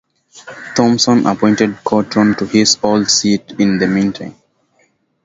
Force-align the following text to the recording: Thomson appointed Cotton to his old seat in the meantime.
Thomson 0.75 1.27
appointed 1.27 1.77
Cotton 1.83 2.33
to 2.37 2.47
his 2.47 2.75
old 2.81 3.07
seat 3.07 3.51
in 3.59 3.77
the 3.77 3.85
meantime. 3.85 4.33